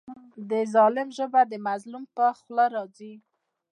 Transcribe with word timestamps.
د 0.49 0.51
ظالم 0.73 1.07
ژبه 1.17 1.41
د 1.51 1.53
مظلوم 1.67 2.03
پر 2.15 2.31
خوله 2.39 2.65
راځي. 2.75 3.13